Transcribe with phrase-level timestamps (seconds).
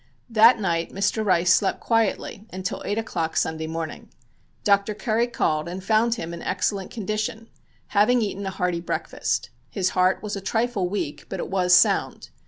[0.31, 1.23] That night Mr.
[1.23, 4.09] Rice slept quietly until eight o'clock Sunday morning.
[4.63, 4.95] Dr.
[4.95, 7.49] Curry called and found him in excellent condition,
[7.89, 9.51] having eaten a hearty breakfast.
[9.69, 12.31] His heart was a trifle weak, but it was sound.